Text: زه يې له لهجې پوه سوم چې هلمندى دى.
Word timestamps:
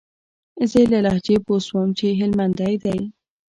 زه 0.69 0.77
يې 0.81 0.85
له 0.91 0.99
لهجې 1.05 1.35
پوه 1.45 1.57
سوم 1.67 1.89
چې 1.97 2.17
هلمندى 2.19 2.73
دى. 2.83 2.99